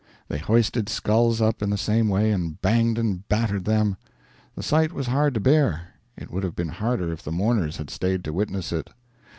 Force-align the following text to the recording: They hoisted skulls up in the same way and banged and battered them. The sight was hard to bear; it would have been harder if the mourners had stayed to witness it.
They 0.29 0.39
hoisted 0.39 0.89
skulls 0.89 1.41
up 1.41 1.61
in 1.61 1.69
the 1.69 1.77
same 1.77 2.09
way 2.09 2.31
and 2.31 2.59
banged 2.59 2.97
and 2.97 3.27
battered 3.27 3.65
them. 3.65 3.97
The 4.55 4.63
sight 4.63 4.91
was 4.93 5.05
hard 5.05 5.35
to 5.35 5.39
bear; 5.39 5.89
it 6.17 6.31
would 6.31 6.41
have 6.41 6.55
been 6.55 6.69
harder 6.69 7.11
if 7.11 7.21
the 7.21 7.31
mourners 7.31 7.77
had 7.77 7.91
stayed 7.91 8.23
to 8.23 8.33
witness 8.33 8.71
it. 8.71 8.89